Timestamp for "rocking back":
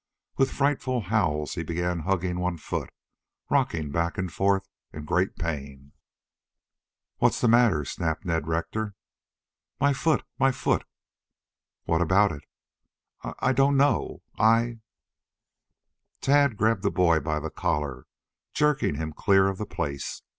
3.51-4.17